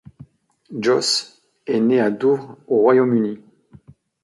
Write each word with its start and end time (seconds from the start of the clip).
Joss 0.79 1.43
est 1.67 1.79
née 1.79 1.99
à 2.01 2.09
Douvres 2.09 2.57
au 2.65 2.77
Royaume-Uni. 2.81 3.37